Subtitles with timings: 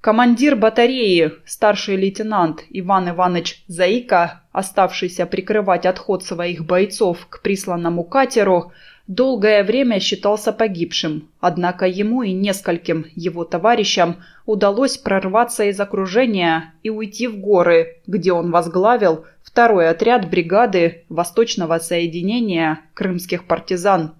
[0.00, 8.72] Командир батареи, старший лейтенант Иван Иванович Заика, оставшийся прикрывать отход своих бойцов к присланному катеру,
[9.08, 16.90] долгое время считался погибшим, однако ему и нескольким его товарищам удалось прорваться из окружения и
[16.90, 24.14] уйти в горы, где он возглавил второй отряд бригады Восточного соединения крымских партизан.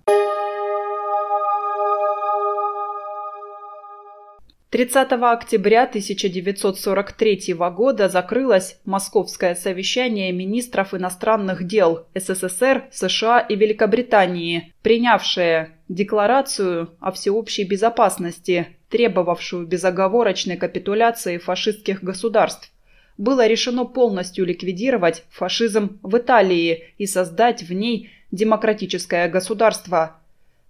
[4.71, 15.71] 30 октября 1943 года закрылось Московское совещание министров иностранных дел СССР, США и Великобритании, принявшее
[15.89, 22.71] Декларацию о всеобщей безопасности, требовавшую безоговорочной капитуляции фашистских государств.
[23.17, 30.19] Было решено полностью ликвидировать фашизм в Италии и создать в ней демократическое государство–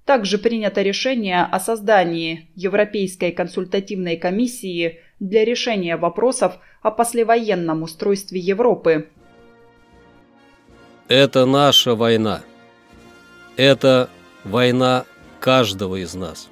[0.09, 9.11] также принято решение о создании Европейской консультативной комиссии для решения вопросов о послевоенном устройстве Европы.
[11.09, 12.41] Это наша война.
[13.59, 14.09] Это
[14.45, 15.05] война
[15.41, 16.49] каждого из нас.